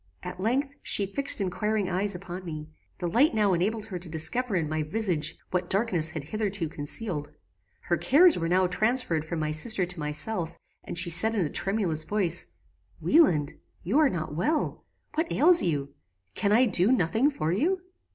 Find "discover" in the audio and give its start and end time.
4.09-4.55